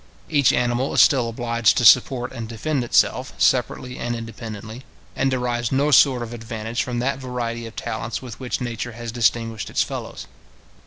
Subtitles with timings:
[0.31, 4.83] Each animal is still obliged to support and defend itself, separately and independently,
[5.15, 9.11] and derives no sort of advantage from that variety of talents with which nature has
[9.11, 10.25] distinguished its fellows.